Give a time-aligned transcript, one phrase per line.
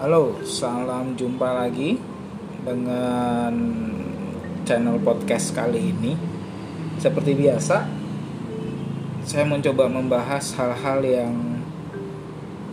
[0.00, 2.00] Halo, salam jumpa lagi
[2.64, 3.52] dengan
[4.64, 6.16] channel podcast kali ini.
[6.96, 7.84] Seperti biasa,
[9.28, 11.36] saya mencoba membahas hal-hal yang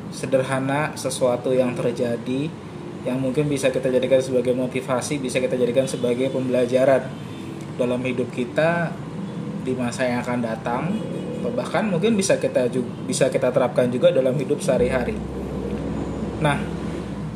[0.07, 2.47] sederhana, sesuatu yang terjadi
[3.04, 7.11] yang mungkin bisa kita jadikan sebagai motivasi, bisa kita jadikan sebagai pembelajaran
[7.75, 8.96] dalam hidup kita
[9.68, 10.96] di masa yang akan datang,
[11.51, 12.71] bahkan mungkin bisa kita
[13.04, 15.19] bisa kita terapkan juga dalam hidup sehari-hari.
[16.39, 16.76] Nah,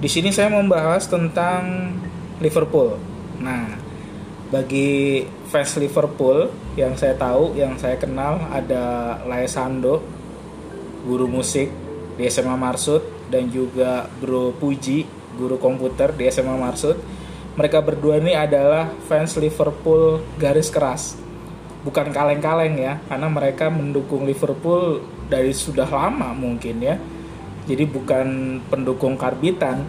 [0.02, 1.94] di sini saya membahas tentang
[2.42, 2.98] Liverpool.
[3.38, 3.78] Nah,
[4.50, 10.02] bagi fans Liverpool yang saya tahu, yang saya kenal ada Laesando,
[11.06, 11.70] guru musik
[12.18, 15.06] di SMA Marsud dan juga Bro Puji,
[15.38, 16.98] guru komputer di SMA Marsud.
[17.54, 21.14] Mereka berdua ini adalah fans Liverpool garis keras.
[21.86, 26.98] Bukan kaleng-kaleng ya, karena mereka mendukung Liverpool dari sudah lama mungkin ya
[27.66, 29.86] jadi bukan pendukung karbitan.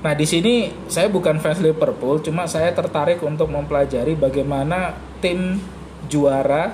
[0.00, 5.60] Nah di sini saya bukan fans Liverpool, cuma saya tertarik untuk mempelajari bagaimana tim
[6.08, 6.72] juara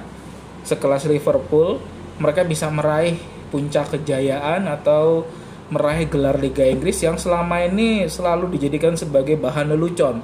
[0.63, 1.83] sekelas Liverpool
[2.23, 3.19] mereka bisa meraih
[3.51, 5.27] puncak kejayaan atau
[5.71, 10.23] meraih gelar Liga Inggris yang selama ini selalu dijadikan sebagai bahan lelucon.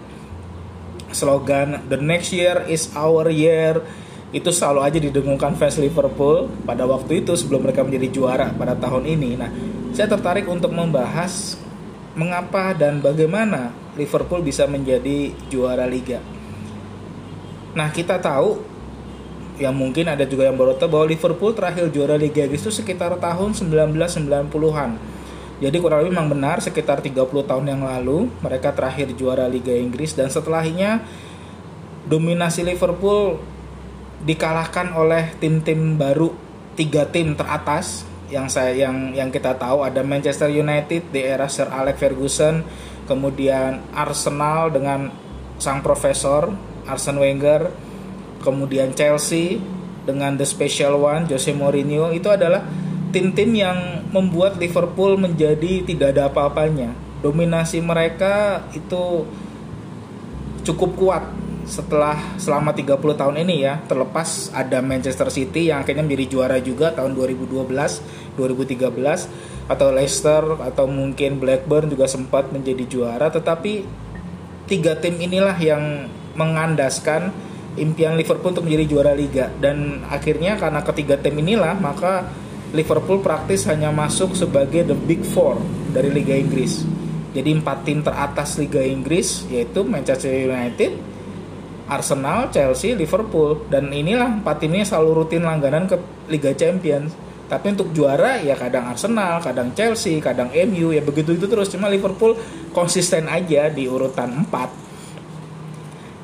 [1.12, 3.84] Slogan The next year is our year
[4.32, 9.04] itu selalu aja didengungkan fans Liverpool pada waktu itu sebelum mereka menjadi juara pada tahun
[9.04, 9.30] ini.
[9.36, 9.50] Nah,
[9.92, 11.60] saya tertarik untuk membahas
[12.16, 16.24] mengapa dan bagaimana Liverpool bisa menjadi juara liga.
[17.76, 18.72] Nah, kita tahu
[19.60, 23.12] yang mungkin ada juga yang baru tahu bahwa Liverpool terakhir juara Liga Inggris itu sekitar
[23.20, 24.90] tahun 1990-an.
[25.62, 30.16] Jadi kurang lebih memang benar sekitar 30 tahun yang lalu mereka terakhir juara Liga Inggris
[30.16, 31.04] dan setelahnya
[32.10, 33.38] dominasi Liverpool
[34.22, 36.30] dikalahkan oleh tim-tim baru
[36.78, 39.84] tiga tim teratas yang saya yang yang kita tahu.
[39.84, 42.64] Ada Manchester United di era Sir Alex Ferguson,
[43.04, 45.12] kemudian Arsenal dengan
[45.60, 46.48] sang profesor
[46.88, 47.68] Arsene Wenger,
[48.40, 49.60] kemudian Chelsea
[50.02, 52.10] dengan the special one Jose Mourinho.
[52.10, 52.64] Itu adalah
[53.12, 56.96] tim-tim yang membuat Liverpool menjadi tidak ada apa-apanya.
[57.22, 59.28] Dominasi mereka itu
[60.66, 61.22] cukup kuat
[61.64, 66.90] setelah selama 30 tahun ini ya terlepas ada Manchester City yang akhirnya menjadi juara juga
[66.90, 67.70] tahun 2012
[68.34, 73.86] 2013 atau Leicester atau mungkin Blackburn juga sempat menjadi juara tetapi
[74.66, 77.30] tiga tim inilah yang mengandaskan
[77.76, 79.48] impian Liverpool untuk menjadi juara liga.
[79.60, 82.28] Dan akhirnya karena ketiga tim inilah maka
[82.72, 85.60] Liverpool praktis hanya masuk sebagai the big four
[85.92, 86.88] dari Liga Inggris.
[87.32, 90.96] Jadi empat tim teratas Liga Inggris yaitu Manchester United,
[91.92, 96.00] Arsenal, Chelsea, Liverpool dan inilah empat ini selalu rutin langganan ke
[96.32, 97.12] Liga Champions.
[97.52, 101.92] Tapi untuk juara ya kadang Arsenal, kadang Chelsea, kadang MU ya begitu itu terus cuma
[101.92, 102.32] Liverpool
[102.72, 104.82] konsisten aja di urutan 4.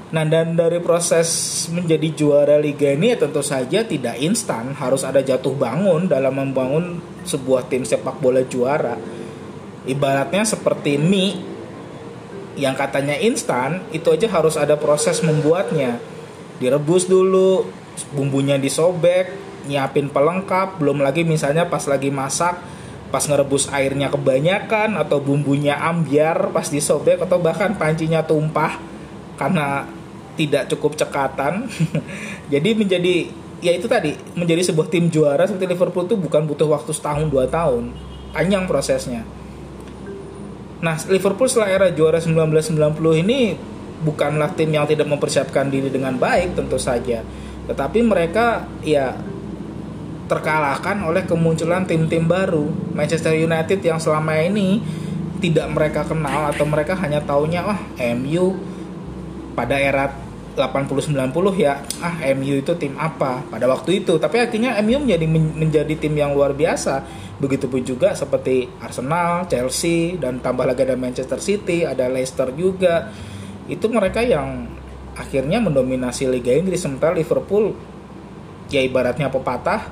[0.09, 1.29] Nah dan dari proses
[1.69, 6.97] menjadi juara liga ini ya tentu saja tidak instan harus ada jatuh bangun dalam membangun
[7.29, 8.97] sebuah tim sepak bola juara.
[9.85, 11.58] Ibaratnya seperti mie
[12.59, 16.03] yang katanya instan itu aja harus ada proses membuatnya.
[16.59, 17.71] Direbus dulu
[18.11, 19.31] bumbunya disobek
[19.71, 20.83] nyiapin pelengkap.
[20.83, 22.59] Belum lagi misalnya pas lagi masak
[23.09, 28.77] pas ngerebus airnya kebanyakan atau bumbunya ambiar pas disobek atau bahkan pancinya tumpah
[29.41, 29.87] karena
[30.35, 31.71] tidak cukup cekatan.
[32.53, 33.15] Jadi menjadi
[33.63, 37.47] ya itu tadi menjadi sebuah tim juara seperti Liverpool itu bukan butuh waktu setahun dua
[37.47, 37.95] tahun.
[38.35, 39.25] Panjang prosesnya
[40.79, 43.59] Nah, Liverpool setelah era juara 1990 ini
[43.99, 47.23] bukanlah tim yang tidak mempersiapkan diri dengan baik tentu saja.
[47.67, 49.19] Tetapi mereka ya
[50.29, 52.69] terkalahkan oleh kemunculan tim-tim baru.
[52.95, 54.79] Manchester United yang selama ini
[55.43, 57.81] tidak mereka kenal atau mereka hanya taunya wah
[58.15, 58.59] MU
[59.55, 60.28] pada era
[60.59, 65.27] 80 90 ya ah MU itu tim apa pada waktu itu tapi akhirnya MU menjadi
[65.31, 67.07] menjadi tim yang luar biasa
[67.39, 73.15] begitupun juga seperti Arsenal, Chelsea dan tambah lagi ada Manchester City, ada Leicester juga.
[73.71, 74.67] Itu mereka yang
[75.15, 77.75] akhirnya mendominasi Liga Inggris sementara Liverpool
[78.69, 79.91] ya ibaratnya pepatah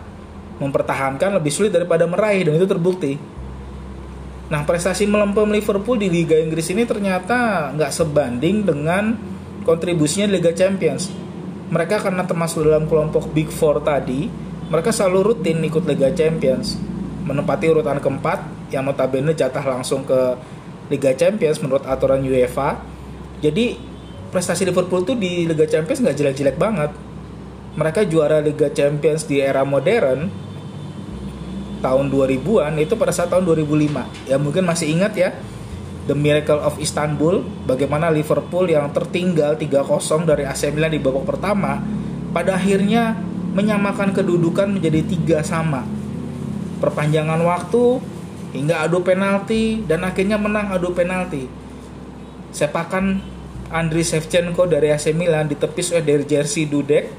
[0.59, 3.15] mempertahankan lebih sulit daripada meraih dan itu terbukti.
[4.47, 9.05] Nah prestasi melempem Liverpool di Liga Inggris ini ternyata nggak sebanding dengan
[9.67, 11.11] kontribusinya di Liga Champions.
[11.67, 14.31] Mereka karena termasuk dalam kelompok Big Four tadi,
[14.71, 16.79] mereka selalu rutin ikut Liga Champions
[17.27, 20.39] menempati urutan keempat yang notabene jatah langsung ke
[20.87, 22.79] Liga Champions menurut aturan UEFA.
[23.43, 23.75] Jadi
[24.31, 26.95] prestasi Liverpool tuh di Liga Champions nggak jelek-jelek banget.
[27.75, 30.31] Mereka juara Liga Champions di era modern
[31.83, 34.31] tahun 2000-an itu pada saat tahun 2005.
[34.31, 35.35] Ya mungkin masih ingat ya.
[36.07, 41.83] The Miracle of Istanbul, bagaimana Liverpool yang tertinggal 3-0 dari AC Milan di babak pertama,
[42.31, 43.19] pada akhirnya
[43.59, 45.83] menyamakan kedudukan menjadi tiga sama.
[46.79, 47.99] Perpanjangan waktu
[48.55, 51.51] hingga adu penalti dan akhirnya menang adu penalti.
[52.55, 53.19] Sepakan
[53.75, 57.11] Andriy Shevchenko dari AC Milan ditepis oleh dari jersey Dudek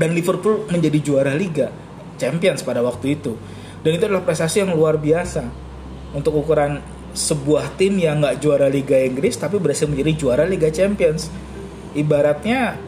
[0.00, 1.68] dan Liverpool menjadi juara Liga
[2.16, 3.36] Champions pada waktu itu.
[3.84, 5.44] Dan itu adalah prestasi yang luar biasa
[6.16, 6.80] untuk ukuran
[7.12, 11.28] sebuah tim yang nggak juara Liga Inggris tapi berhasil menjadi juara Liga Champions.
[11.92, 12.80] Ibaratnya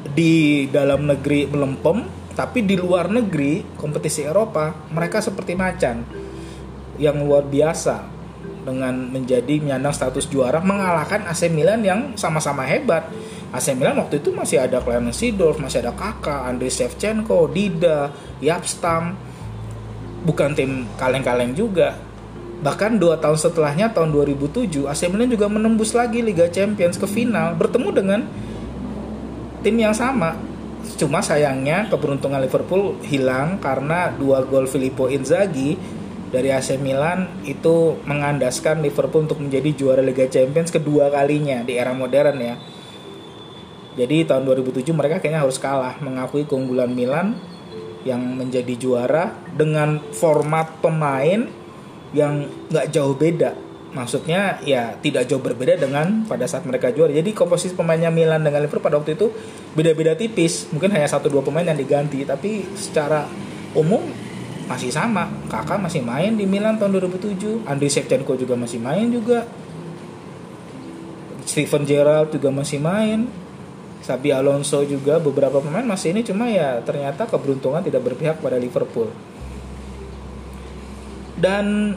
[0.00, 6.08] di dalam negeri melempem tapi di luar negeri kompetisi Eropa mereka seperti macan
[6.96, 8.20] yang luar biasa
[8.64, 13.08] dengan menjadi menyandang status juara mengalahkan AC Milan yang sama-sama hebat.
[13.50, 19.16] AC Milan waktu itu masih ada Clarence Seedorf, masih ada Kakak, Andriy Shevchenko, Dida, Yapstam.
[20.20, 21.96] Bukan tim kaleng-kaleng juga
[22.60, 27.56] Bahkan dua tahun setelahnya tahun 2007 AC Milan juga menembus lagi Liga Champions ke final
[27.56, 28.20] bertemu dengan
[29.64, 30.36] tim yang sama.
[31.00, 35.76] Cuma sayangnya keberuntungan Liverpool hilang karena dua gol Filippo Inzaghi
[36.28, 41.96] dari AC Milan itu mengandaskan Liverpool untuk menjadi juara Liga Champions kedua kalinya di era
[41.96, 42.54] modern ya.
[43.98, 47.34] Jadi tahun 2007 mereka kayaknya harus kalah mengakui keunggulan Milan
[48.06, 51.59] yang menjadi juara dengan format pemain
[52.16, 53.54] yang nggak jauh beda.
[53.90, 57.10] Maksudnya ya tidak jauh berbeda dengan pada saat mereka juara.
[57.10, 59.34] Jadi komposisi pemainnya Milan dengan Liverpool pada waktu itu
[59.74, 60.70] beda-beda tipis.
[60.70, 62.22] Mungkin hanya satu dua pemain yang diganti.
[62.22, 63.26] Tapi secara
[63.74, 64.06] umum
[64.70, 65.26] masih sama.
[65.50, 69.42] Kakak masih main di Milan tahun 2007 Andriy Shevchenko juga masih main juga.
[71.42, 73.26] Steven Gerrard juga masih main.
[74.06, 76.22] Sabi Alonso juga beberapa pemain masih ini.
[76.22, 79.10] Cuma ya ternyata keberuntungan tidak berpihak pada Liverpool
[81.40, 81.96] dan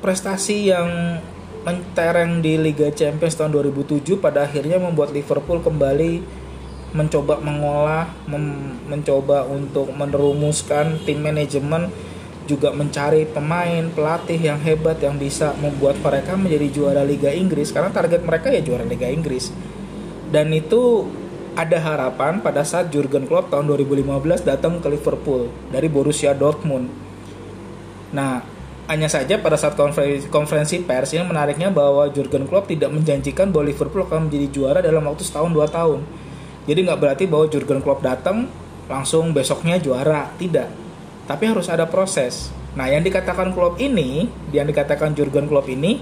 [0.00, 1.20] prestasi yang
[1.64, 6.20] mentereng di Liga Champions tahun 2007 pada akhirnya membuat Liverpool kembali
[6.92, 11.88] mencoba mengolah, mem mencoba untuk menerumuskan tim manajemen
[12.44, 17.88] juga mencari pemain, pelatih yang hebat yang bisa membuat mereka menjadi juara Liga Inggris karena
[17.88, 19.48] target mereka ya juara Liga Inggris.
[20.28, 21.08] Dan itu
[21.56, 27.03] ada harapan pada saat Jurgen Klopp tahun 2015 datang ke Liverpool dari Borussia Dortmund
[28.14, 28.40] Nah,
[28.86, 33.66] hanya saja pada saat konferensi, konferensi pers ini menariknya bahwa Jurgen Klopp tidak menjanjikan bahwa
[33.66, 36.06] Liverpool akan menjadi juara dalam waktu setahun dua tahun.
[36.64, 38.46] Jadi nggak berarti bahwa Jurgen Klopp datang
[38.86, 40.70] langsung besoknya juara, tidak.
[41.26, 42.52] Tapi harus ada proses.
[42.76, 45.98] Nah, yang dikatakan Klopp ini, yang dikatakan Jurgen Klopp ini,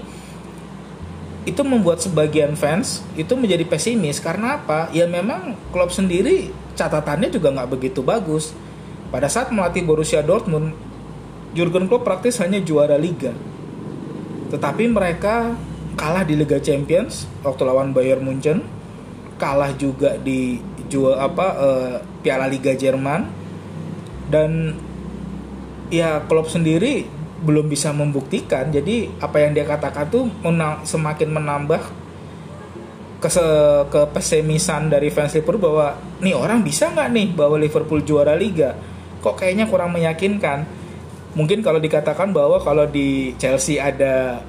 [1.43, 4.87] itu membuat sebagian fans itu menjadi pesimis karena apa?
[4.95, 8.55] Ya memang Klopp sendiri catatannya juga nggak begitu bagus.
[9.11, 10.73] Pada saat melatih Borussia Dortmund,
[11.53, 13.33] Jurgen Klopp praktis hanya juara liga.
[14.49, 15.53] Tetapi mereka
[15.93, 18.65] kalah di Liga Champions waktu lawan Bayern Munchen,
[19.37, 20.57] kalah juga di
[20.89, 23.29] jual apa uh, Piala Liga Jerman
[24.29, 24.77] dan
[25.93, 27.05] ya Klopp sendiri
[27.45, 28.73] belum bisa membuktikan.
[28.73, 31.81] Jadi apa yang dia katakan tuh menang, semakin menambah
[33.23, 34.43] kese
[34.91, 38.75] dari fans Liverpool bahwa nih orang bisa nggak nih bawa Liverpool juara liga
[39.23, 40.67] kok kayaknya kurang meyakinkan
[41.33, 44.41] mungkin kalau dikatakan bahwa kalau di Chelsea ada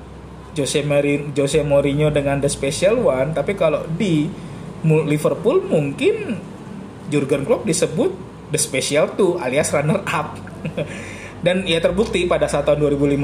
[0.54, 4.30] Jose Mourinho, Jose Mourinho dengan the special one, tapi kalau di
[4.84, 6.38] Liverpool mungkin
[7.08, 8.12] Jurgen Klopp disebut
[8.52, 10.38] the special two alias runner up.
[11.44, 13.20] Dan ya terbukti pada saat tahun 2015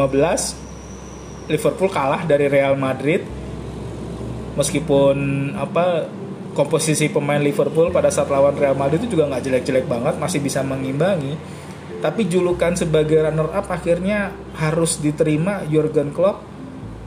[1.48, 3.24] Liverpool kalah dari Real Madrid
[4.60, 5.16] meskipun
[5.56, 6.04] apa
[6.52, 10.60] komposisi pemain Liverpool pada saat lawan Real Madrid itu juga nggak jelek-jelek banget masih bisa
[10.60, 11.34] mengimbangi
[12.00, 16.42] tapi julukan sebagai runner up akhirnya harus diterima Jurgen Klopp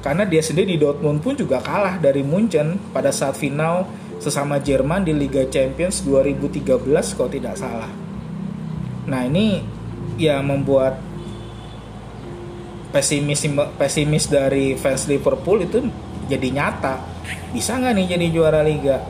[0.06, 3.90] karena dia sendiri di Dortmund pun juga kalah dari Munchen pada saat final
[4.22, 7.90] sesama Jerman di Liga Champions 2013 kalau tidak salah.
[9.08, 9.64] Nah ini
[10.16, 11.00] ya membuat
[12.94, 13.48] pesimis
[13.80, 15.82] pesimis dari fans Liverpool itu
[16.30, 16.96] jadi nyata.
[17.56, 19.02] Bisa nggak nih jadi juara liga?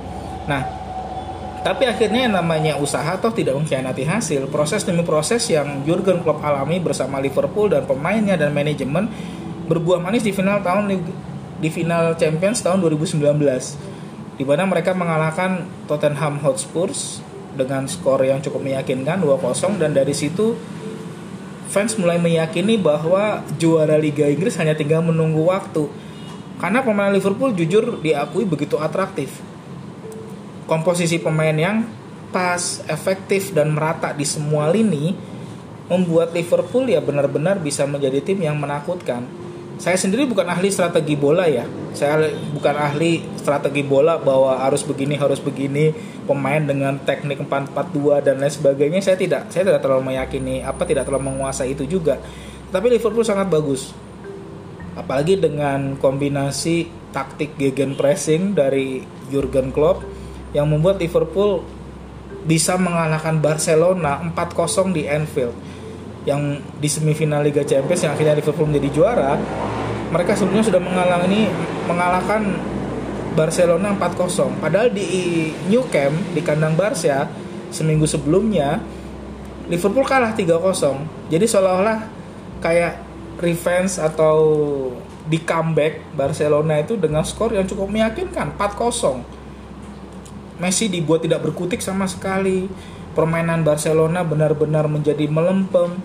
[0.45, 0.82] Nah
[1.63, 4.51] tapi akhirnya yang namanya usaha toh tidak mengkhianati hasil.
[4.51, 9.07] Proses demi proses yang Jurgen Klopp alami bersama Liverpool dan pemainnya dan manajemen
[9.71, 10.91] berbuah manis di final tahun
[11.63, 13.23] di final Champions tahun 2019
[14.35, 16.91] di mana mereka mengalahkan Tottenham Hotspur
[17.55, 20.59] dengan skor yang cukup meyakinkan 2-0 dan dari situ
[21.71, 25.87] fans mulai meyakini bahwa juara Liga Inggris hanya tinggal menunggu waktu.
[26.59, 29.52] Karena pemain Liverpool jujur diakui begitu atraktif
[30.65, 31.83] komposisi pemain yang
[32.33, 35.13] pas, efektif dan merata di semua lini
[35.87, 39.45] membuat Liverpool ya benar-benar bisa menjadi tim yang menakutkan.
[39.73, 41.65] saya sendiri bukan ahli strategi bola ya.
[41.97, 45.91] Saya bukan ahli strategi bola bahwa harus begini harus begini
[46.23, 49.01] pemain dengan teknik 4-4-2 dan lain sebagainya.
[49.03, 52.21] Saya tidak saya tidak terlalu meyakini apa tidak terlalu menguasai itu juga.
[52.69, 53.91] Tapi Liverpool sangat bagus.
[54.93, 59.01] Apalagi dengan kombinasi taktik gegen pressing dari
[59.33, 60.22] Jurgen Klopp
[60.53, 61.65] yang membuat Liverpool
[62.45, 65.55] bisa mengalahkan Barcelona 4-0 di Anfield.
[66.23, 69.35] Yang di semifinal Liga Champions yang akhirnya Liverpool menjadi juara
[70.13, 71.49] mereka sebelumnya sudah mengalami
[71.89, 72.41] mengalahkan
[73.33, 77.25] Barcelona 4-0 padahal di New Camp di kandang Barca
[77.73, 78.77] seminggu sebelumnya
[79.65, 81.99] Liverpool kalah 3-0 jadi seolah-olah
[82.61, 83.01] kayak
[83.41, 84.37] revenge atau
[85.25, 89.42] di comeback Barcelona itu dengan skor yang cukup meyakinkan 4-0
[90.63, 92.71] Messi dibuat tidak berkutik sama sekali.
[93.11, 95.99] Permainan Barcelona benar-benar menjadi melempem.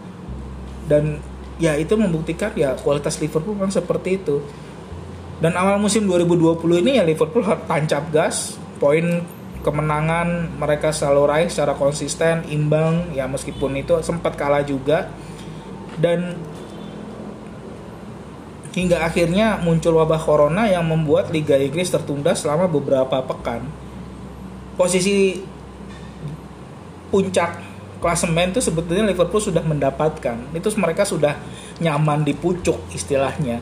[0.91, 1.23] Dan
[1.63, 4.43] ya itu membuktikan ya kualitas Liverpool memang seperti itu.
[5.39, 9.23] Dan awal musim 2020 ini ya Liverpool tancap gas poin
[9.63, 15.07] kemenangan mereka selalu raih secara konsisten imbang ya meskipun itu sempat kalah juga.
[15.95, 16.35] Dan
[18.75, 23.88] hingga akhirnya muncul wabah corona yang membuat Liga Inggris tertunda selama beberapa pekan
[24.79, 25.43] posisi
[27.11, 27.67] puncak
[27.99, 30.55] klasemen itu sebetulnya Liverpool sudah mendapatkan.
[30.55, 31.35] Itu mereka sudah
[31.83, 33.59] nyaman di pucuk istilahnya.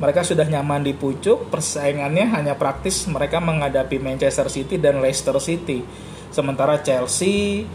[0.00, 5.84] Mereka sudah nyaman di pucuk, persaingannya hanya praktis mereka menghadapi Manchester City dan Leicester City.
[6.32, 7.68] Sementara Chelsea,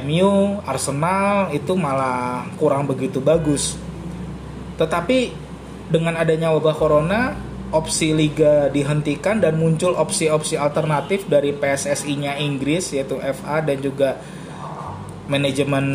[0.00, 3.76] MU, Arsenal itu malah kurang begitu bagus.
[4.80, 5.34] Tetapi
[5.92, 7.36] dengan adanya wabah corona,
[7.74, 14.22] opsi liga dihentikan dan muncul opsi-opsi alternatif dari PSSI-nya Inggris yaitu FA dan juga
[15.26, 15.86] manajemen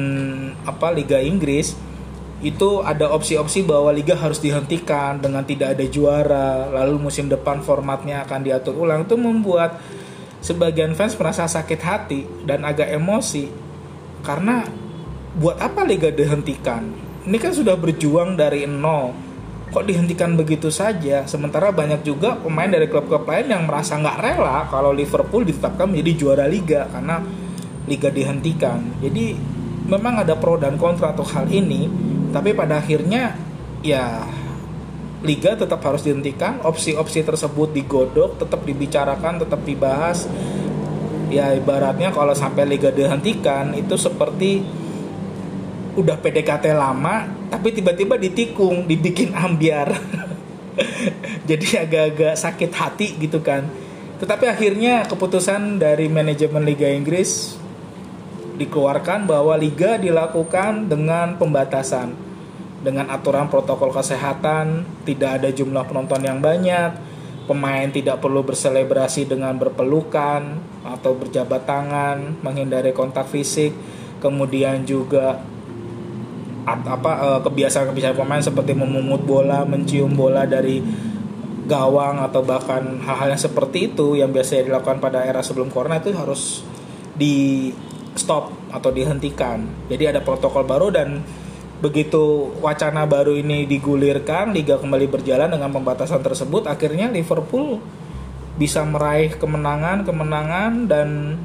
[0.67, 1.75] apa Liga Inggris.
[2.41, 8.25] Itu ada opsi-opsi bahwa liga harus dihentikan dengan tidak ada juara lalu musim depan formatnya
[8.25, 9.05] akan diatur ulang.
[9.05, 9.77] Itu membuat
[10.41, 13.45] sebagian fans merasa sakit hati dan agak emosi.
[14.25, 14.65] Karena
[15.37, 16.81] buat apa liga dihentikan?
[17.29, 19.30] Ini kan sudah berjuang dari nol
[19.71, 24.67] kok dihentikan begitu saja sementara banyak juga pemain dari klub-klub lain yang merasa nggak rela
[24.67, 27.23] kalau Liverpool ditetapkan menjadi juara liga karena
[27.87, 29.01] liga dihentikan.
[29.01, 29.33] Jadi
[29.87, 31.89] memang ada pro dan kontra untuk hal ini,
[32.29, 33.33] tapi pada akhirnya
[33.81, 34.27] ya
[35.21, 40.25] liga tetap harus dihentikan, opsi-opsi tersebut digodok, tetap dibicarakan, tetap dibahas.
[41.31, 44.59] Ya ibaratnya kalau sampai liga dihentikan itu seperti
[45.95, 49.91] udah PDKT lama tapi tiba-tiba ditikung, dibikin ambiar.
[51.49, 53.67] Jadi agak-agak sakit hati gitu kan.
[54.23, 57.59] Tetapi akhirnya keputusan dari manajemen Liga Inggris
[58.55, 62.31] dikeluarkan bahwa liga dilakukan dengan pembatasan
[62.81, 66.97] dengan aturan protokol kesehatan, tidak ada jumlah penonton yang banyak,
[67.45, 73.69] pemain tidak perlu berselebrasi dengan berpelukan atau berjabat tangan, menghindari kontak fisik,
[74.17, 75.37] kemudian juga
[76.65, 80.81] apa eh, kebiasaan-kebiasaan pemain seperti memungut bola, mencium bola dari
[81.65, 86.11] gawang atau bahkan hal-hal yang seperti itu yang biasanya dilakukan pada era sebelum corona itu
[86.11, 86.65] harus
[87.15, 87.69] di
[88.15, 89.63] stop atau dihentikan.
[89.87, 91.23] Jadi ada protokol baru dan
[91.81, 97.81] begitu wacana baru ini digulirkan, liga kembali berjalan dengan pembatasan tersebut, akhirnya Liverpool
[98.59, 101.39] bisa meraih kemenangan-kemenangan dan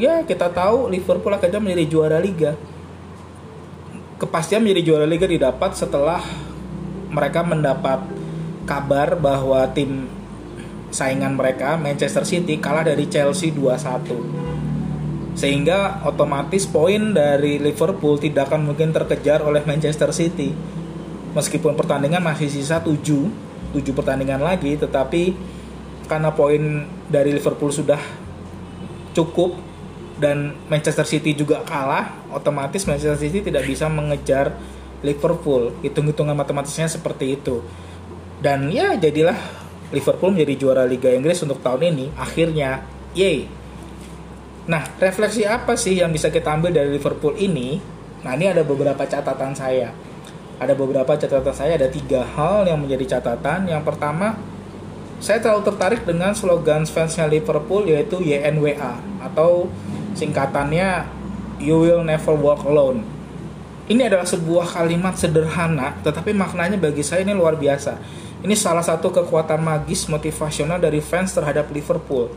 [0.00, 2.56] ya kita tahu Liverpool akhirnya menjadi juara liga.
[4.20, 6.20] Kepastian menjadi juara liga didapat setelah
[7.08, 8.04] mereka mendapat
[8.68, 10.12] kabar bahwa tim
[10.92, 18.68] saingan mereka Manchester City kalah dari Chelsea 2-1 sehingga otomatis poin dari Liverpool tidak akan
[18.68, 20.52] mungkin terkejar oleh Manchester City.
[21.32, 23.00] Meskipun pertandingan masih sisa 7
[23.72, 25.32] 7 pertandingan lagi tetapi
[26.10, 28.02] karena poin dari Liverpool sudah
[29.16, 29.69] cukup
[30.20, 34.52] dan Manchester City juga kalah otomatis Manchester City tidak bisa mengejar
[35.00, 37.64] Liverpool hitung-hitungan matematisnya seperti itu
[38.44, 39.36] dan ya jadilah
[39.90, 42.84] Liverpool menjadi juara Liga Inggris untuk tahun ini akhirnya
[43.16, 43.48] yay
[44.70, 47.82] Nah, refleksi apa sih yang bisa kita ambil dari Liverpool ini?
[48.22, 49.90] Nah, ini ada beberapa catatan saya.
[50.62, 53.66] Ada beberapa catatan saya, ada tiga hal yang menjadi catatan.
[53.66, 54.38] Yang pertama,
[55.18, 59.66] saya terlalu tertarik dengan slogan fansnya Liverpool yaitu YNWA atau
[60.14, 61.06] singkatannya
[61.60, 63.02] You Will Never Walk Alone.
[63.90, 67.98] Ini adalah sebuah kalimat sederhana, tetapi maknanya bagi saya ini luar biasa.
[68.40, 72.30] Ini salah satu kekuatan magis motivasional dari fans terhadap Liverpool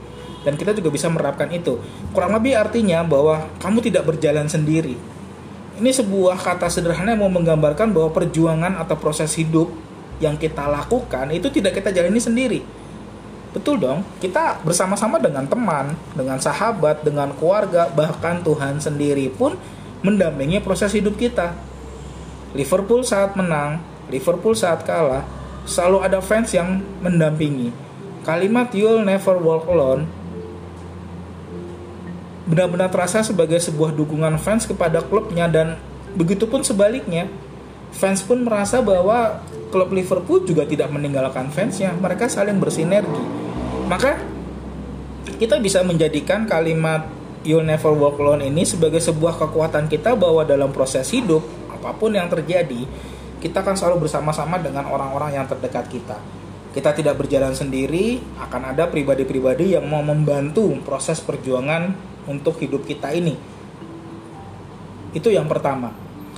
[0.44, 1.80] dan kita juga bisa menerapkan itu.
[2.12, 5.00] Kurang lebih artinya bahwa kamu tidak berjalan sendiri.
[5.80, 9.74] Ini sebuah kata sederhana yang mau menggambarkan bahwa perjuangan atau proses hidup
[10.22, 12.62] yang kita lakukan itu tidak kita jalani sendiri.
[13.53, 19.53] Betul dong, kita bersama-sama dengan teman, dengan sahabat, dengan keluarga, bahkan Tuhan sendiri pun
[20.01, 21.53] mendampingi proses hidup kita.
[22.57, 23.77] Liverpool saat menang,
[24.10, 25.22] Liverpool saat kalah,
[25.69, 27.69] selalu ada fans yang mendampingi.
[28.25, 30.10] Kalimat "You'll never walk alone"
[32.43, 35.79] benar-benar terasa sebagai sebuah dukungan fans kepada klubnya dan
[36.19, 37.31] begitupun sebaliknya
[37.95, 39.39] fans pun merasa bahwa
[39.72, 43.42] klub Liverpool juga tidak meninggalkan fansnya mereka saling bersinergi
[43.93, 44.17] maka
[45.38, 47.05] kita bisa menjadikan kalimat
[47.43, 52.15] You'll never walk alone ini sebagai sebuah kekuatan kita bahwa dalam proses hidup apa pun
[52.15, 52.88] yang terjadi
[53.43, 56.15] kita akan selalu bersama-sama dengan orang-orang yang terdekat kita.
[56.71, 61.91] Kita tidak berjalan sendiri akan ada pribadi-pribadi yang mau membantu proses perjuangan
[62.31, 63.35] untuk hidup kita ini.
[65.12, 65.91] Itu yang pertama.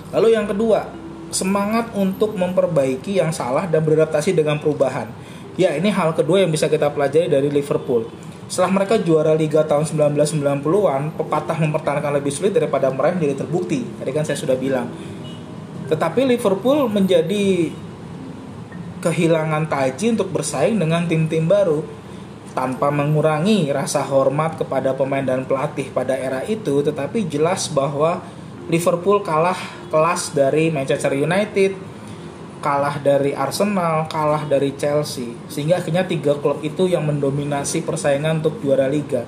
[0.09, 0.89] Lalu yang kedua
[1.29, 5.05] semangat untuk memperbaiki yang salah dan beradaptasi dengan perubahan
[5.55, 8.11] Ya, ini hal kedua yang bisa kita pelajari dari Liverpool.
[8.45, 13.81] Setelah mereka juara Liga tahun 1990-an, pepatah mempertahankan lebih sulit daripada meraih menjadi terbukti.
[13.97, 14.91] Tadi kan saya sudah bilang.
[15.87, 17.71] Tetapi Liverpool menjadi
[19.01, 21.85] kehilangan taji untuk bersaing dengan tim-tim baru
[22.57, 28.23] tanpa mengurangi rasa hormat kepada pemain dan pelatih pada era itu, tetapi jelas bahwa
[28.65, 29.57] Liverpool kalah
[29.93, 31.94] kelas dari Manchester United,
[32.65, 38.57] kalah dari Arsenal, kalah dari Chelsea, sehingga akhirnya tiga klub itu yang mendominasi persaingan untuk
[38.65, 39.21] juara liga.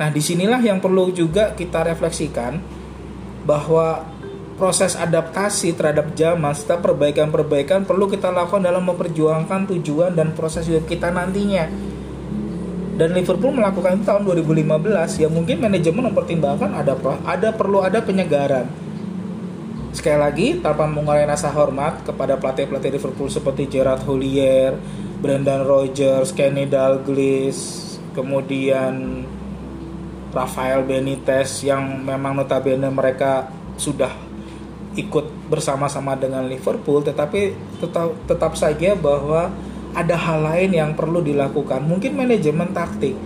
[0.00, 2.56] Nah, di sinilah yang perlu juga kita refleksikan
[3.44, 4.08] bahwa
[4.56, 10.88] proses adaptasi terhadap zaman serta perbaikan-perbaikan perlu kita lakukan dalam memperjuangkan tujuan dan proses hidup
[10.88, 11.68] kita nantinya.
[12.96, 16.96] Dan Liverpool melakukan itu tahun 2015 ya mungkin manajemen mempertimbangkan ada
[17.28, 18.85] ada perlu ada penyegaran
[19.96, 24.76] Sekali lagi, tanpa mengurangi rasa hormat kepada pelatih-pelatih Liverpool seperti Gerard Houllier,
[25.24, 29.24] Brendan Rodgers, Kenny Dalglish, kemudian
[30.36, 33.48] Rafael Benitez yang memang notabene mereka
[33.80, 34.12] sudah
[35.00, 39.48] ikut bersama-sama dengan Liverpool tetapi tetap tetap saja bahwa
[39.96, 41.80] ada hal lain yang perlu dilakukan.
[41.80, 43.16] Mungkin manajemen taktik.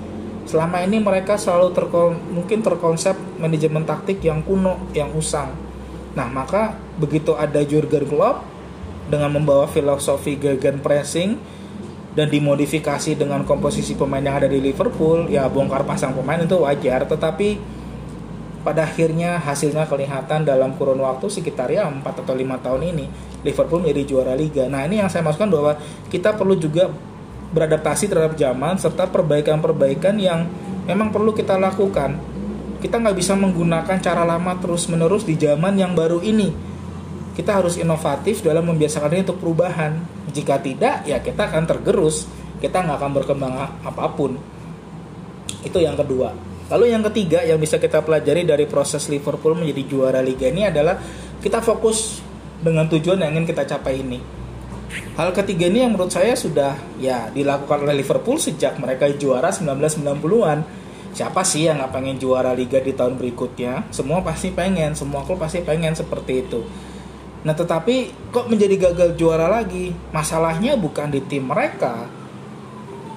[0.47, 5.70] Selama ini mereka selalu terkon, mungkin terkonsep manajemen taktik yang kuno yang usang
[6.15, 8.43] Nah, maka begitu ada Jurgen Klopp
[9.07, 11.39] dengan membawa filosofi gegen pressing
[12.15, 17.07] dan dimodifikasi dengan komposisi pemain yang ada di Liverpool, ya bongkar pasang pemain itu wajar,
[17.07, 17.79] tetapi
[18.61, 23.07] pada akhirnya hasilnya kelihatan dalam kurun waktu sekitar ya 4 atau 5 tahun ini
[23.41, 24.69] Liverpool menjadi juara liga.
[24.69, 25.81] Nah, ini yang saya maksudkan bahwa
[26.13, 26.93] kita perlu juga
[27.51, 30.47] beradaptasi terhadap zaman serta perbaikan-perbaikan yang
[30.85, 32.21] memang perlu kita lakukan
[32.81, 36.49] kita nggak bisa menggunakan cara lama terus menerus di zaman yang baru ini.
[37.37, 40.01] Kita harus inovatif dalam membiasakan diri untuk perubahan.
[40.33, 42.25] Jika tidak ya kita akan tergerus.
[42.61, 44.37] Kita nggak akan berkembang apa pun.
[45.61, 46.33] Itu yang kedua.
[46.71, 50.97] Lalu yang ketiga yang bisa kita pelajari dari proses Liverpool menjadi juara liga ini adalah
[51.43, 52.23] kita fokus
[52.61, 54.21] dengan tujuan yang ingin kita capai ini.
[55.19, 60.59] Hal ketiga ini yang menurut saya sudah ya dilakukan oleh Liverpool sejak mereka juara 1990-an
[61.17, 63.89] siapa sih yang nggak pengen juara liga di tahun berikutnya?
[63.91, 66.63] Semua pasti pengen semua klub pasti pengen seperti itu.
[67.43, 69.97] Nah tetapi kok menjadi gagal juara lagi?
[70.13, 72.21] Masalahnya bukan di tim mereka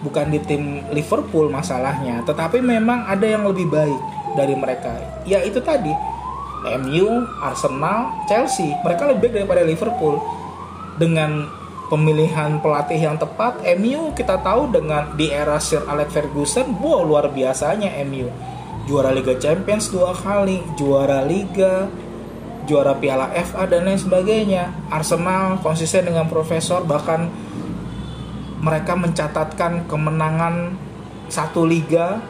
[0.03, 4.01] bukan di tim Liverpool masalahnya tetapi memang ada yang lebih baik
[4.35, 4.91] dari mereka.
[5.23, 5.95] Ya itu tadi.
[6.63, 10.19] MU, Arsenal, Chelsea mereka lebih baik daripada Liverpool
[10.95, 11.47] dengan
[11.93, 17.29] pemilihan pelatih yang tepat MU kita tahu dengan di era Sir Alex Ferguson wow luar
[17.29, 18.33] biasanya MU
[18.89, 21.85] juara Liga Champions dua kali juara Liga
[22.63, 24.71] juara Piala FA dan lain sebagainya.
[24.87, 27.27] Arsenal konsisten dengan Profesor bahkan
[28.63, 30.79] mereka mencatatkan kemenangan
[31.27, 32.23] satu liga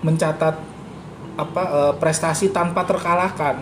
[0.00, 0.56] mencatat
[1.36, 3.60] apa eh, prestasi tanpa terkalahkan.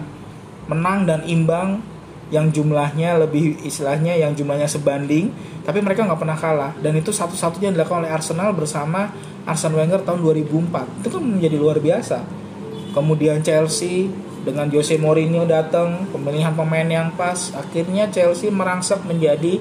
[0.71, 1.83] Menang dan imbang
[2.31, 5.35] yang jumlahnya lebih istilahnya yang jumlahnya sebanding
[5.67, 6.73] tapi mereka nggak pernah kalah.
[6.81, 9.13] Dan itu satu-satunya yang dilakukan oleh Arsenal bersama
[9.45, 12.19] Arsene Wenger tahun 2004 itu kan menjadi luar biasa.
[12.91, 19.61] Kemudian Chelsea dengan Jose Mourinho datang pemilihan pemain yang pas akhirnya Chelsea merangsek menjadi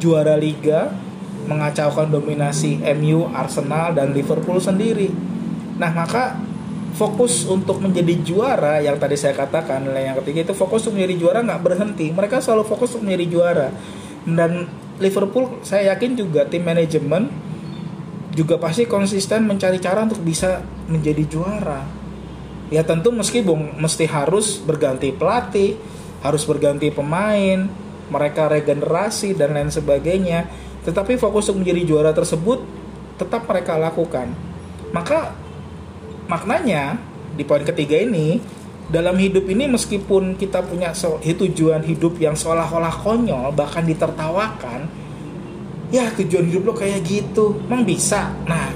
[0.00, 0.96] juara liga
[1.44, 5.12] mengacaukan dominasi MU, Arsenal dan Liverpool sendiri.
[5.76, 6.40] Nah maka
[6.94, 11.38] fokus untuk menjadi juara yang tadi saya katakan yang ketiga itu fokus untuk menjadi juara
[11.46, 12.06] nggak berhenti.
[12.10, 13.68] Mereka selalu fokus untuk menjadi juara.
[14.26, 14.68] Dan
[15.00, 17.32] Liverpool saya yakin juga tim manajemen
[18.36, 21.82] juga pasti konsisten mencari cara untuk bisa menjadi juara.
[22.70, 25.74] Ya tentu meski bung mesti harus berganti pelatih
[26.20, 27.64] harus berganti pemain
[28.12, 30.46] mereka regenerasi dan lain sebagainya.
[30.84, 32.60] Tetapi fokus untuk menjadi juara tersebut
[33.16, 34.32] tetap mereka lakukan.
[34.92, 35.32] Maka
[36.30, 36.94] maknanya
[37.34, 38.38] di poin ketiga ini
[38.90, 40.90] dalam hidup ini meskipun kita punya
[41.22, 44.90] tujuan hidup yang seolah-olah konyol bahkan ditertawakan
[45.94, 47.58] ya tujuan hidup lo kayak gitu.
[47.70, 48.34] Emang bisa?
[48.50, 48.70] Nah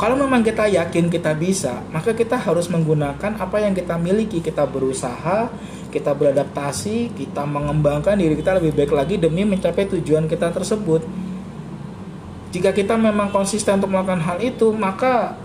[0.00, 4.40] kalau memang kita yakin kita bisa maka kita harus menggunakan apa yang kita miliki.
[4.40, 5.52] Kita berusaha
[5.92, 11.04] kita beradaptasi kita mengembangkan diri kita lebih baik lagi demi mencapai tujuan kita tersebut.
[12.56, 15.36] Jika kita memang konsisten untuk melakukan hal itu maka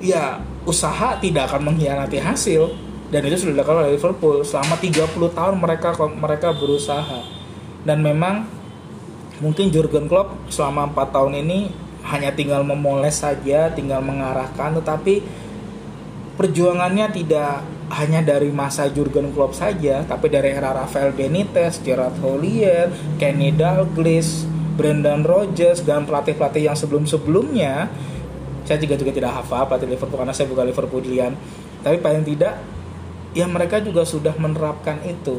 [0.00, 2.72] ya usaha tidak akan mengkhianati hasil.
[3.06, 4.42] Dan itu sudah dilakukan oleh Liverpool.
[4.42, 7.22] Selama 30 tahun mereka mereka berusaha.
[7.86, 8.50] Dan memang
[9.38, 11.70] mungkin Jurgen Klopp selama 4 tahun ini
[12.06, 14.82] hanya tinggal memoles saja tinggal mengarahkan.
[14.82, 15.22] Tetapi
[16.34, 22.90] perjuangannya tidak hanya dari masa Jurgen Klopp saja tapi dari era Rafael Benitez, Gerard Houllier,
[23.22, 24.42] Kenny Dalglish,
[24.74, 27.88] Brendan Rodgers dan pelatih-pelatih yang sebelum-sebelumnya
[28.66, 31.32] saya juga juga tidak hafal pelatih Liverpool karena saya bukan Liverpoolian
[31.86, 32.58] tapi paling tidak
[33.36, 35.38] ya mereka juga sudah menerapkan itu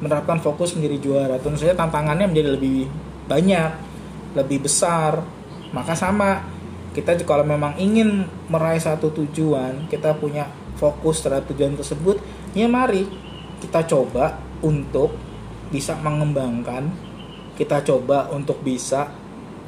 [0.00, 1.36] menerapkan fokus menjadi juara.
[1.40, 2.84] Tentu saja tantangannya menjadi lebih
[3.30, 3.70] banyak
[4.36, 5.24] lebih besar.
[5.72, 6.44] Maka sama
[6.92, 12.16] kita kalau memang ingin meraih satu tujuan kita punya fokus terhadap tujuan tersebut
[12.56, 13.04] ya mari
[13.60, 15.16] kita coba untuk
[15.72, 16.92] bisa mengembangkan.
[17.56, 19.08] Kita coba untuk bisa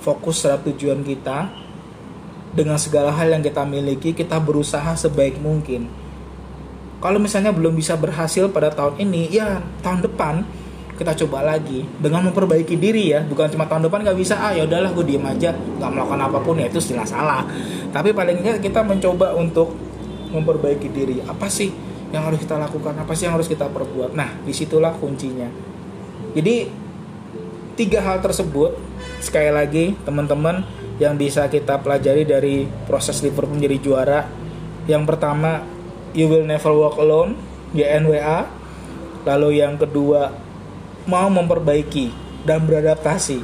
[0.05, 1.68] fokus terhadap tujuan kita
[2.53, 5.89] dengan segala hal yang kita miliki kita berusaha sebaik mungkin.
[6.99, 10.43] Kalau misalnya belum bisa berhasil pada tahun ini ya tahun depan
[10.99, 11.87] kita coba lagi.
[12.03, 15.23] Dengan memperbaiki diri ya bukan cuma tahun depan nggak bisa ah ya udahlah gue diem
[15.23, 17.47] aja nggak melakukan apa pun ya itu istilah salah.
[17.95, 19.71] Tapi paling nggak kita mencoba untuk
[20.35, 21.23] memperbaiki diri.
[21.23, 21.71] Apa sih
[22.11, 22.99] yang harus kita lakukan?
[22.99, 24.19] Apa sih yang harus kita perbuat?
[24.19, 25.47] Nah di situlah kuncinya.
[26.35, 26.67] Jadi
[27.79, 28.75] tiga hal tersebut
[29.23, 30.67] sekali lagi teman-teman
[30.99, 34.21] yang bisa kita pelajari dari proses Liverpool menjadi juara.
[34.91, 35.63] Yang pertama,
[36.15, 37.39] you will never walk alone,
[37.75, 38.51] YNWA.
[39.27, 40.35] Lalu yang kedua,
[41.07, 42.11] mau memperbaiki
[42.43, 43.41] dan beradaptasi.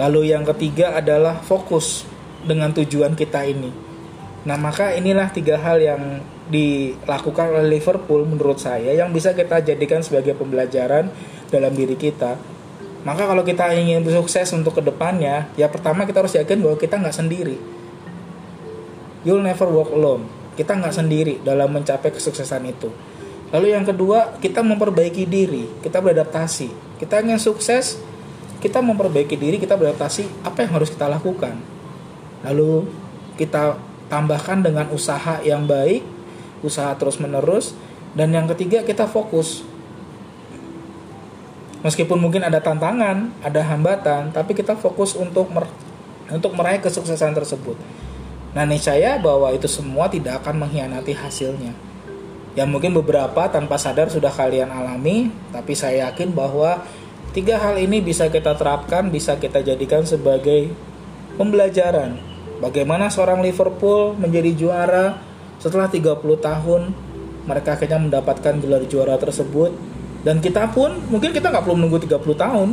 [0.00, 2.08] Lalu yang ketiga adalah fokus
[2.46, 3.70] dengan tujuan kita ini.
[4.46, 10.00] Nah, maka inilah tiga hal yang dilakukan oleh Liverpool menurut saya yang bisa kita jadikan
[10.00, 11.12] sebagai pembelajaran
[11.52, 12.40] dalam diri kita
[13.06, 16.98] maka kalau kita ingin sukses untuk ke depannya, ya pertama kita harus yakin bahwa kita
[16.98, 17.56] nggak sendiri.
[19.22, 20.26] You'll never walk alone.
[20.58, 22.90] Kita nggak sendiri dalam mencapai kesuksesan itu.
[23.54, 26.98] Lalu yang kedua, kita memperbaiki diri, kita beradaptasi.
[26.98, 27.96] Kita ingin sukses,
[28.58, 30.26] kita memperbaiki diri, kita beradaptasi.
[30.42, 31.54] Apa yang harus kita lakukan?
[32.42, 32.90] Lalu
[33.38, 33.78] kita
[34.10, 36.02] tambahkan dengan usaha yang baik,
[36.66, 37.78] usaha terus menerus,
[38.18, 39.62] dan yang ketiga kita fokus
[41.88, 45.64] meskipun mungkin ada tantangan, ada hambatan, tapi kita fokus untuk mer
[46.28, 47.80] untuk meraih kesuksesan tersebut.
[48.52, 51.72] Nah, niscaya bahwa itu semua tidak akan mengkhianati hasilnya.
[52.52, 56.84] Ya mungkin beberapa tanpa sadar sudah kalian alami, tapi saya yakin bahwa
[57.32, 60.68] tiga hal ini bisa kita terapkan, bisa kita jadikan sebagai
[61.40, 62.20] pembelajaran.
[62.60, 65.06] Bagaimana seorang Liverpool menjadi juara
[65.56, 66.82] setelah 30 tahun
[67.48, 69.72] mereka akhirnya mendapatkan gelar juara tersebut
[70.26, 72.68] dan kita pun mungkin kita nggak perlu menunggu 30 tahun.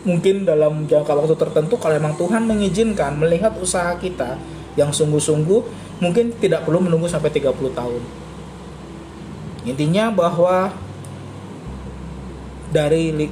[0.00, 4.40] Mungkin dalam jangka waktu tertentu kalau memang Tuhan mengizinkan melihat usaha kita
[4.72, 5.60] yang sungguh-sungguh
[6.00, 8.02] mungkin tidak perlu menunggu sampai 30 tahun.
[9.68, 10.72] Intinya bahwa
[12.72, 13.28] dari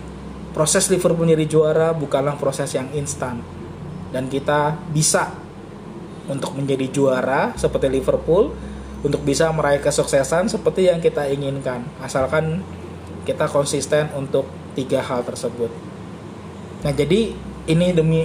[0.53, 3.41] proses Liverpool menjadi juara bukanlah proses yang instan.
[4.13, 5.33] Dan kita bisa
[6.29, 8.53] untuk menjadi juara seperti Liverpool
[9.01, 11.87] untuk bisa meraih kesuksesan seperti yang kita inginkan.
[12.05, 12.61] Asalkan
[13.29, 15.69] kita konsisten untuk tiga hal tersebut.
[16.81, 17.37] Nah, jadi
[17.69, 18.25] ini demi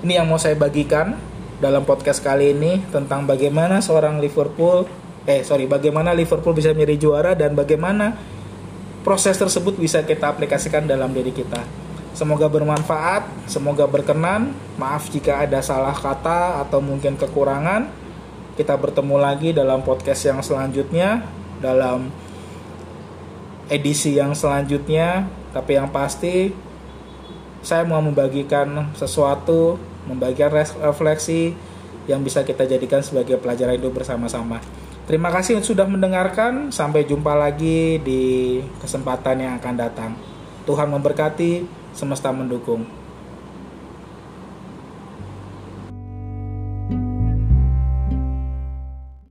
[0.00, 1.20] ini yang mau saya bagikan
[1.60, 4.88] dalam podcast kali ini tentang bagaimana seorang Liverpool
[5.28, 8.16] eh sorry bagaimana Liverpool bisa menjadi juara dan bagaimana
[9.04, 11.60] proses tersebut bisa kita aplikasikan dalam diri kita.
[12.16, 14.56] Semoga bermanfaat, semoga berkenan.
[14.80, 17.92] Maaf jika ada salah kata atau mungkin kekurangan.
[18.56, 21.24] Kita bertemu lagi dalam podcast yang selanjutnya
[21.60, 22.08] dalam
[23.70, 26.50] edisi yang selanjutnya tapi yang pasti
[27.62, 29.78] saya mau membagikan sesuatu
[30.10, 30.50] membagikan
[30.82, 31.54] refleksi
[32.08, 34.58] yang bisa kita jadikan sebagai pelajaran hidup bersama-sama.
[35.06, 36.70] Terima kasih sudah mendengarkan.
[36.74, 40.10] Sampai jumpa lagi di kesempatan yang akan datang.
[40.66, 42.86] Tuhan memberkati semesta mendukung